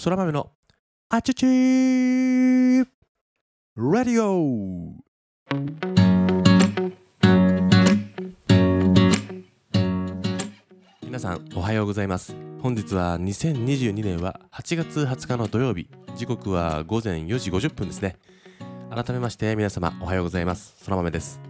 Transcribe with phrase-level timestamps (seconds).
[0.00, 0.50] そら豆の
[1.10, 2.86] あちちー
[3.76, 4.94] ラディオ
[11.04, 12.34] 皆さんおはようございます。
[12.62, 15.90] 本日は2022年は8月20日の土曜日。
[16.16, 18.16] 時刻は午前4時50分ですね。
[18.88, 20.76] 改めまして皆様おはようございます。
[20.82, 21.49] そら豆です。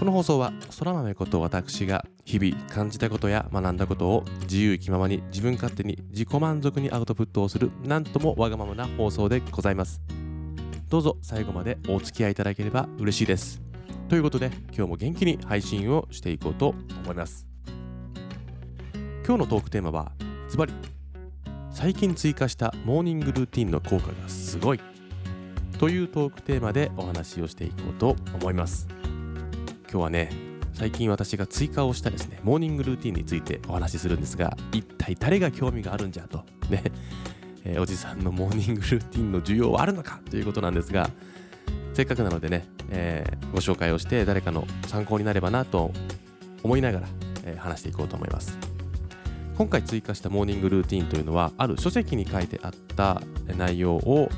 [0.00, 10.00] この放送はそら豆こと私が日々感じたことや学んだことを自由気ままに自分勝手に自己満足にアウトプットをするなんともわがままな放送でございます。
[10.88, 13.60] どうぞ最後までお付き合いいただければ嬉しいです。
[14.08, 17.46] ということで今日も元気に配信をしていこうと思います。
[19.26, 20.12] 今日のトークテーマは
[20.48, 20.72] ズバリ
[21.70, 24.80] 最近追加したモーニングルーティンの効果がすごい。
[25.78, 28.99] というトークテーマでお話をしていこうと思います。
[29.90, 30.30] 今日はね
[30.72, 36.84] 最近私が追加をしたですねモーニングルーティンについてお話しするんですが一体誰が興味があるんじゃとね、
[37.64, 41.10] えーおじさんのモーニングルーティンの需要はあるのかということなんですが
[41.92, 45.90] せっかくなのでね、えーご紹介をして誰かの参考になればなと
[46.62, 47.08] 思いながら、
[47.44, 48.56] えー話していこうと思います。
[49.58, 53.20] 今回追加したモーニングルーティンというのはある書籍に書いてあった
[53.58, 54.30] 内容を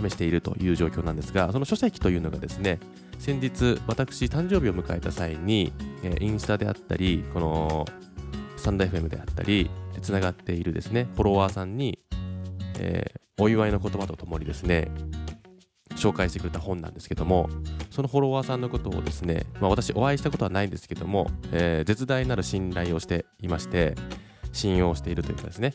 [0.00, 2.78] 試しているという状況なんですがその書籍というのがですね
[3.18, 7.84] 先日私誕生日を迎えた際に、えーインスタであったりこの
[8.56, 11.98] スタンド FM であったりでつながっているですねフォロワーさんに、
[12.78, 14.90] えーお祝いの言葉とともにですね
[15.94, 17.48] 紹介してくれた本なんですけども
[17.88, 23.94] そのフォロワーさんのことをですね、まあ、私お会いしたことはないんですけども、えー絶大なる信頼をしていまして
[24.52, 25.74] 信用しているというかですね、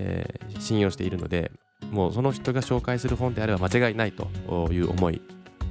[0.00, 1.52] えー信用しているので
[1.92, 4.26] もうその人が紹介する本であれば間違いないと
[4.72, 5.22] いう思い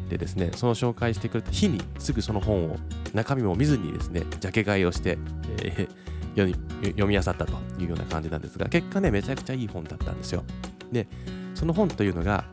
[0.09, 2.78] でですねその紹介してくれた日にすぐその本を
[3.14, 5.17] 中身も見ずにですねジャケ買いをして、
[5.64, 5.89] えー
[6.36, 6.53] 読み
[6.89, 10.44] 読み漁ったというような感じなんですが結果ねめちゃくちゃいい本だったんですよ。
[10.92, 11.08] で
[11.56, 12.45] その本というのが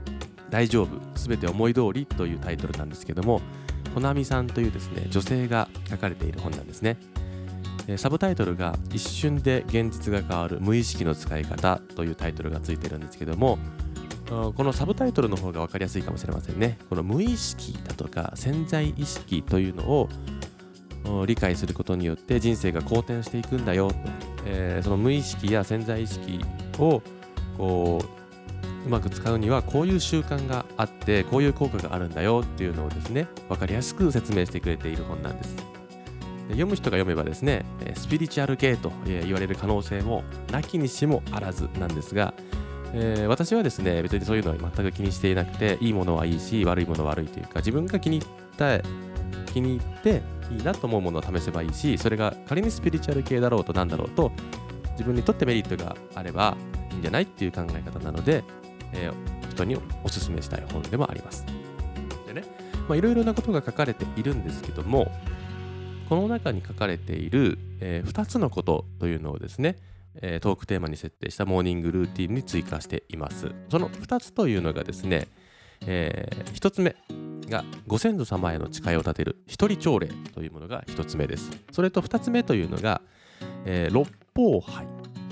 [0.50, 0.88] 「大丈夫
[1.18, 3.40] すべて思い通り」というタイトルなんですけども
[3.94, 6.98] ほなみさんというですね女性が書かれている本なんですね。
[7.96, 13.58] サブタイトルが「一瞬で現実が変わる無意識の使い方」というタイトルがついてるんですけども
[14.30, 16.78] このサブタイトルの方が分かりやすいかもしれませんね。
[16.88, 20.08] この無意識だとか潜在意識というのを
[21.26, 23.90] 理解することによって人生が好転していくんだよ、
[24.46, 26.38] えーその無意識や潜在意識
[26.78, 27.02] を
[27.58, 35.56] こううまく使うにはこういう習慣があってこういう効果があるんだよっていうのをですね分かりやすく説明してくれている本なんです。
[36.50, 37.64] 読む人が読めばですね
[37.94, 42.34] スピリチュアル系とえ言われる可能性もなきにしもあらずなんですが、
[42.92, 48.80] えー私はですね別にそういうのは全く気にしていなくていいものはいいし悪いものは悪いというか自分が気に入った
[49.52, 54.32] 気に入っていいなと思うものを試せばいいしそれが仮にスピリチュアル系だろうとなんだろうと
[54.92, 56.56] 自分にとってメリットがあれば
[56.90, 58.44] いいんじゃないっていう考え方なので、
[58.92, 61.44] えー人にお勧めしたい本でもあります。
[62.26, 62.44] でね、
[62.90, 65.10] いろいろなことが書かれているんですけども
[66.08, 69.76] この中に書かれている、え2つのことというのをですね、
[70.22, 73.52] えートークテーマに設定したモーニングルーティンに追加しています。
[73.70, 75.28] その2つというのがですね、
[75.86, 76.96] え1つ目
[77.48, 81.50] がご先祖様への誓いを立てる一人朝礼というものが1つ目です。
[81.72, 83.02] それと2つ目というのが、
[83.64, 84.86] えー六方杯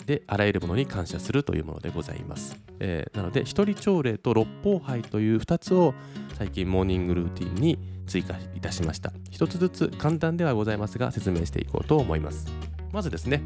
[0.05, 2.57] であらゆるものに感謝するというものでございます。
[2.81, 5.95] えーなので一人朝礼と六方杯という2つを
[6.39, 9.13] 最近モーニングルーティンに追加いたしました。
[9.31, 12.47] 一つずつ簡単ではございますが説明していこうと思います。
[12.93, 13.43] まずですね、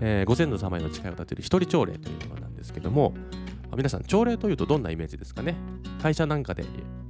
[0.00, 3.14] えーご先祖様への誓いを立てる一人朝礼というものなんですけども、
[3.76, 5.54] 皆さん朝礼というとどんなイメージですかね？
[6.02, 6.64] 会社なんかで、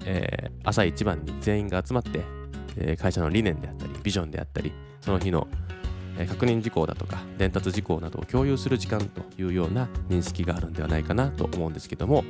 [0.05, 2.23] えー朝一番に全員が集まって、
[2.77, 5.49] えー会社の理念であったりビジョンであったりその日の
[6.19, 12.25] えー確認事項だとか伝達事項などを共有する時間というような認識があるんではないかなと思うんですけども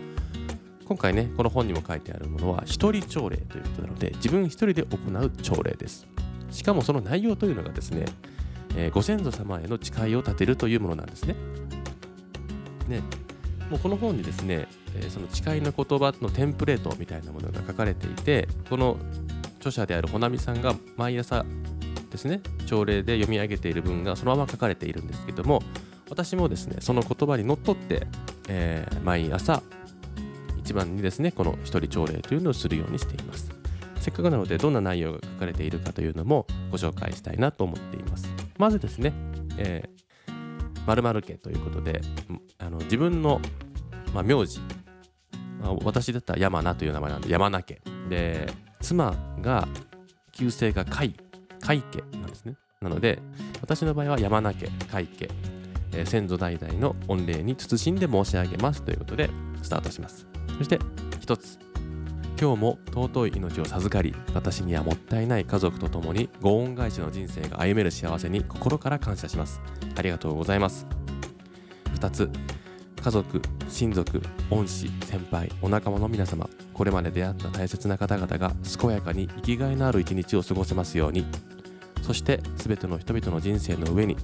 [0.85, 6.07] 今回ねこの本にも書いてあるものは一人朝礼ということなので自分一人で行う朝礼です。
[6.51, 8.07] しかもその内容というのがですね、
[8.78, 11.34] えーご先祖様への誓いを立てるというものなんですね。
[12.89, 13.03] ね。
[13.69, 18.97] もうこの本にですね、えその誓いの言葉のテンプレートみたいなものが書かれていてこの
[19.58, 21.44] 著者であるほなみさんが毎朝
[22.11, 25.61] ですね朝礼で読み上げている文がそのまま書かれているんですけども
[26.08, 28.06] 私もですねその言葉にのっとって、
[28.49, 29.62] えー毎朝
[30.61, 33.50] 一番にですねこの一人朝礼というのをするようにしています。
[34.00, 38.38] せっかくなのでどんな内容が書かれているかというのもご紹介したいなと思っています。
[38.58, 39.12] まずですね、
[39.56, 42.00] えー、〇〇家ということで
[42.58, 43.40] あの自分の、
[44.12, 44.60] まあ、名字、
[45.60, 47.81] まあ私だったら山名という名前なんで山名家。
[48.08, 48.50] で
[48.81, 49.69] 妻が
[50.32, 52.56] 旧姓が甲斐甲斐家なんですね。
[52.81, 53.20] なので
[53.60, 55.28] 私の場合は山名家甲斐家、
[55.93, 59.31] えー、先祖代々の御礼に慎んで申し上げますということで
[59.62, 60.26] スタートします。
[60.56, 60.78] そして
[61.20, 61.68] 一つ。
[62.40, 69.61] 今日も尊い命を授かり私にはもったいない家族と共にご恩返しの人生が歩める幸せに心から感謝します。
[69.96, 70.87] ありがとうございます。
[71.94, 72.31] 2つ
[73.02, 76.49] 家族親族恩師先輩お仲間の皆様。
[76.73, 81.26] これまで出会った大切な方々が健やかに生きがいのある一日を過ごせますように。
[82.02, 84.17] そして全ての人々の人生の上に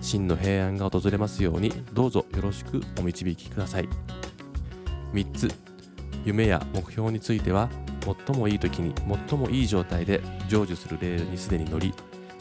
[0.00, 3.88] 真の平安が訪れますようにどうぞよろしくお導きください。
[5.12, 5.69] 3つ
[6.24, 7.68] 夢や目標については
[8.26, 8.94] 最もいい時に
[9.28, 11.94] 最もいい状態で成就するレールにすでに乗り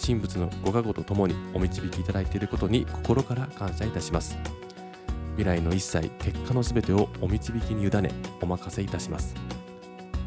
[0.04, 4.38] 神仏のご加護とともにお導きいただいていることに心から感謝いたします。
[5.36, 8.12] 未来の一切結果のすべてをお導きに委ね
[8.42, 9.36] お任せいたします。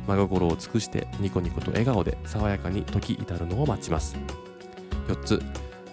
[0.06, 4.16] 真心を尽くしてニコニコと笑顔で爽やかに時至るのを待ちます。
[5.08, 5.42] 4つ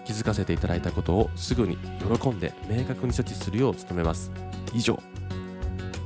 [0.05, 1.77] 気づかせていただいたことをすぐに
[2.19, 4.31] 喜んで明確に処置するよう努めます。
[4.73, 5.00] 以上。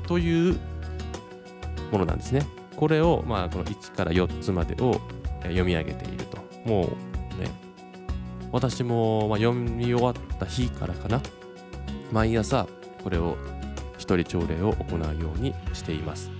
[0.07, 0.59] という
[1.93, 2.41] ものなんですね。
[2.75, 4.99] これを、まあ、この1から4つまでを
[5.43, 6.37] 読み上げていると。
[6.65, 6.85] も
[7.37, 7.49] うね、
[8.51, 11.21] 私もま読み終わった日からかな、
[12.11, 12.67] 毎朝
[13.03, 13.37] これを
[13.97, 16.31] 一人朝礼を行うようにしています。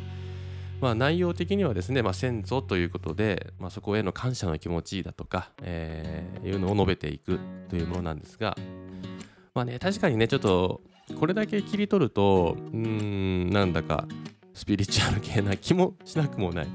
[0.82, 7.40] まあ、内容的にはですね、まあ、先祖ということで、まあ、そこへの感謝の気持ちだとか、えー、いうのを述べていく
[7.70, 8.58] というものなんですが、
[9.54, 10.82] まあね、確かにね、ちょっと
[11.18, 14.06] これだけ切り取ると、うーん、なんだか
[14.54, 16.68] スピリチュアル系な気もしなくもない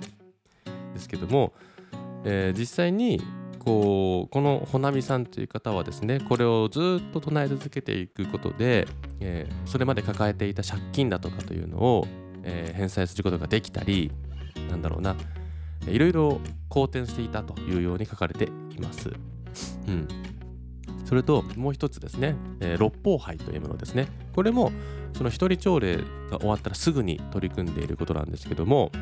[0.94, 1.52] ですけども、
[2.24, 3.22] えー、実際に
[3.58, 8.88] こうこの穂波さんという方はですねこれをずっと唱え続けていくことで、
[9.20, 12.06] えー、それまで抱えていた借金だとかというのを、
[12.42, 14.10] えー、返済することができたり
[14.70, 15.16] なんだろうな
[15.86, 19.10] いろいろ好転していたというように書かれています。
[19.86, 20.08] うん、
[21.08, 24.08] それともう一つですね、えー、六法杯というものですね。
[24.34, 24.72] これも
[25.14, 25.96] その一人朝礼
[26.30, 28.92] が終わったらすぐに取り組んでいることなんですけども、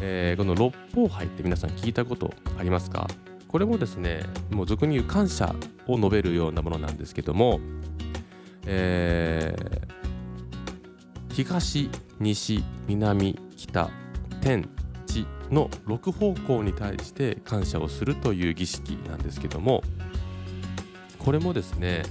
[0.00, 3.06] えー、この六法杯って皆さん聞いたことありますか？
[3.46, 5.54] これもですねもう俗に言う感謝
[5.86, 7.60] を述べるようなものなんですけども、
[8.66, 13.88] えー、東西南北
[14.40, 14.68] 天
[15.06, 19.84] 地の6方向に対して感謝をするという儀式なんですけども
[21.20, 22.02] これもですね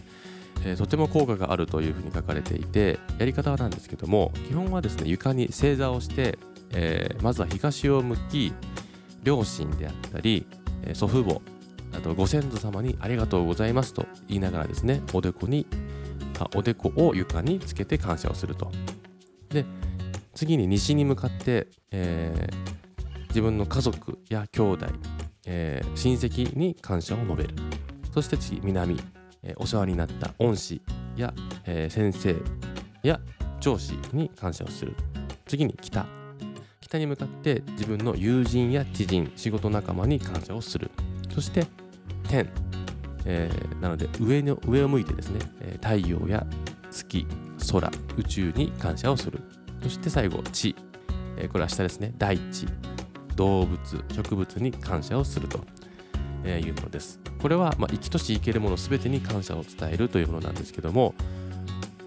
[0.65, 6.37] えー、とても効果があるというふうに書かれていてやり方なんですけども基本はですね床に正座をして、
[6.71, 8.53] えー、まずは東を向き
[9.23, 10.45] 両親であったり、
[10.83, 11.41] えー、祖父母
[11.97, 15.65] あとご先祖様にありがとうございますと言いながらですねおでこに
[16.39, 18.71] あおでこを床につけて感謝をすると。
[19.49, 19.65] で
[20.35, 24.85] 次に西に向かって、えー、自分の家族や兄弟、
[25.45, 27.55] えー、親戚に感謝を述べる。
[28.11, 28.97] そして次南
[29.43, 30.81] えお世話になった恩師
[31.15, 31.33] や、
[31.65, 32.35] えー、先生
[33.03, 33.19] や
[33.59, 34.95] 上司に感謝をする。
[35.45, 36.05] 次に北。
[36.81, 40.89] 北に向かって自分の友人や知人仕事仲間に感謝をする。
[41.33, 41.65] そして
[42.27, 42.49] 天、
[43.25, 46.45] えー、なので上の上を向いてですね、え太陽や
[46.89, 47.25] 月
[47.71, 49.41] 空宇宙に感謝をする。
[49.83, 50.75] そして最後地、
[51.37, 52.13] えこれは下ですね。
[52.17, 52.67] 大地。
[53.35, 53.79] 動物
[54.13, 55.59] 植物に感謝をすると。
[56.43, 57.19] えーいうものです。
[57.41, 61.13] これは、まあ、生きとし生けるもの全てに感謝を伝えるというものなんですけども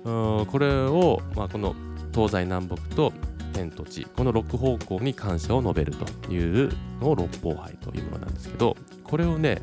[0.05, 1.75] これを、まあ、この
[2.13, 3.13] 東西南北と
[3.53, 9.63] 天と地この6方向に感謝を述べるというのを六方杯というものなんですけどこれをね、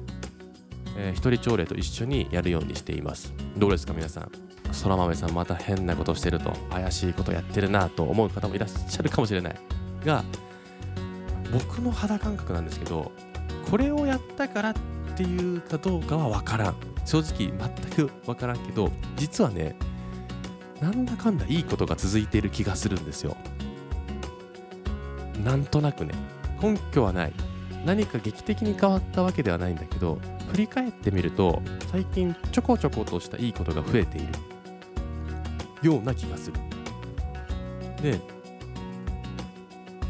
[0.98, 3.34] えー、一人朝礼と一緒にやるようにしています。
[3.58, 4.32] どうですか皆さん。
[4.84, 9.56] 空豆さんまた変なことしてると怪しいことやってるなと思う方もいらっしゃるかもしれない。
[10.06, 10.24] が
[11.52, 13.12] 僕の肌感覚なんですけど
[13.70, 14.74] これをやったからっ
[15.16, 16.76] ていうかどうかは分からん。
[17.06, 19.76] 正直全く分からんけど実はね
[20.80, 23.36] なんだかんだいいことが続いている気がするんですよ。
[25.44, 26.14] なんとなくね。
[26.62, 27.34] 根拠はない。
[27.86, 30.20] 何か劇的に変わったわけではないんだけど
[30.52, 31.62] 振り返ってみると
[31.92, 34.28] 最近ちょこちょことしたいいことが増えている
[35.82, 36.58] ような気がする。
[38.02, 38.20] で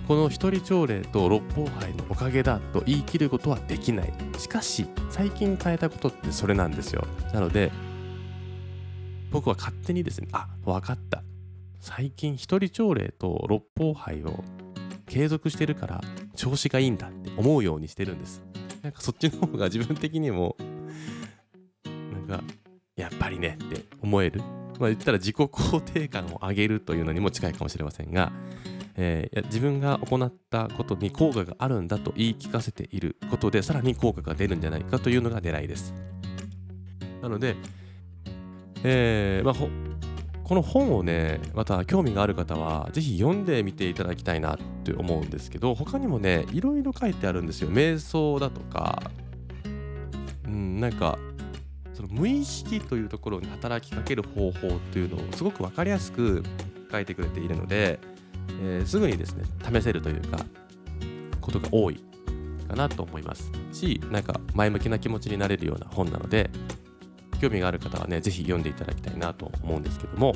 [0.10, 4.12] この一人朝礼と六法杯のおかげだと言い切ることはできない。
[4.40, 7.06] しかし最近変えたことってそれなんですよ。
[7.32, 7.72] なので
[9.30, 11.22] 僕は勝手にですねあ分かった。
[11.80, 14.44] 最近一人朝礼と六法杯を
[15.06, 16.02] 継続してるから
[16.36, 18.42] 調子がいいんだって思うようにしてるんです。
[18.82, 20.58] なんかそっちの方が自分的にも
[21.86, 22.44] なんか
[22.96, 24.42] やっぱりねって思える。
[24.80, 28.32] まあ言ったら自己肯定感を上げるというのにも近いかもしれませんが
[29.02, 35.94] えー、自分が行ったことに効果があるんだと言い聞かせていることでさらに効果が出るんじゃないかというのが狙いです。
[37.22, 37.56] なので
[38.84, 39.54] えーまあ、
[40.44, 47.70] この本をねまた興味がある方は是非読んでみていただきたいなって思うんですけど他にもねいろいろ書いてあるんですよ。
[47.70, 49.02] 瞑想だとか
[50.46, 51.18] うんなんか
[51.94, 56.44] その無意識というところに働きかける方法っていうのをすごく分かりやすく
[56.92, 58.00] 書いてくれているので、
[58.62, 60.40] えー、すぐにですね試せるというか
[61.42, 62.04] ことが多い
[62.68, 66.50] かなと思いますしなんか前向きな気持ちになれるような本なので
[67.40, 70.36] 興味がある方はね、ぜひ読んでいただきたいなと思うんですけども、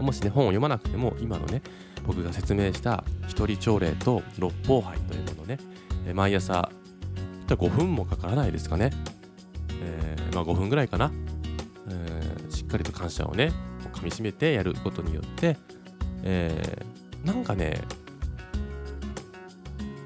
[0.00, 1.62] もしね、本を読まなくても、今のね、
[2.04, 5.58] 僕が説明した一人朝礼と六法杯というものをね、
[6.12, 6.70] 毎朝、
[7.46, 8.90] 5分もかからないですかね。
[9.80, 11.12] えー、まあ5分ぐらいかな。
[11.88, 13.52] えー、しっかりと感謝をね、
[13.92, 15.56] かみしめてやることによって、
[16.28, 17.80] えー、なんかね、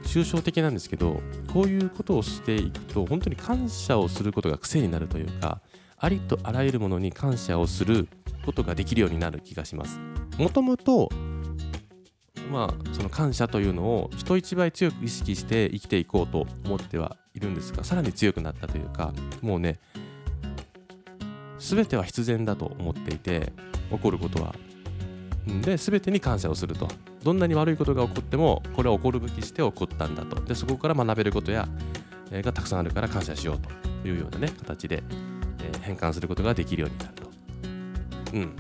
[0.03, 1.21] 抽象的なんですけど
[1.53, 5.61] こういうことをしていくと本当に感謝をすることが癖になるというか
[5.97, 8.09] ありとあらゆるものに感謝をする
[8.45, 10.01] ことができるようになる気がします。
[10.37, 11.11] もともと
[12.51, 19.79] まあその感謝というのを人一倍強く意識して生きていこうと思ってはいるんですがさらに強くなったというかもうね
[21.61, 23.53] 全ては必然だと思っていて
[23.93, 24.55] 起こることは
[25.63, 26.89] で全てに感謝をすると。
[27.23, 30.41] どんなに悪いことが起こってもこれは起こるべきして起こったんだと。
[30.43, 31.69] でそこから学べることや、
[32.31, 35.03] えー、がたくさんあるから感謝しようというようなね形で、
[35.63, 37.31] えー、変換することができるようになると。
[38.35, 38.57] うん。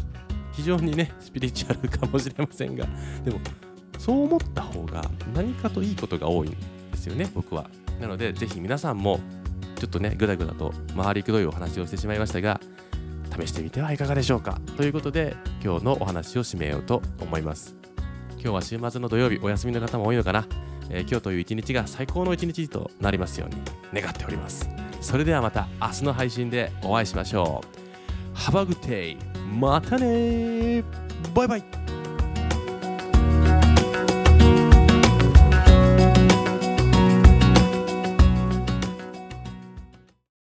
[0.53, 2.87] 非常にねスピリチュアルかもしれませんが
[3.25, 3.41] でも
[3.99, 5.03] そう思った方が
[5.35, 6.59] 何かといいことが多いんで
[6.97, 7.71] すよね僕は。
[8.01, 9.21] なのでぜひ皆さんも
[9.77, 12.61] ちょっとねぐだぐだと回りくどいお話をしてしまいましたが
[13.41, 17.77] 試してみてはいかがでしょうかということで今日のお話を締めようと思います
[18.33, 20.47] 今日は週末の土曜日お休みの方も多いのかな、
[20.89, 23.81] えー、今日という一日が最高の一日となりますように。
[23.93, 24.69] 願っております
[25.01, 27.63] それではまた明日の配信でお会いしましょ
[28.35, 29.17] う Have a good day
[29.59, 30.85] またね
[31.35, 31.80] バイバイ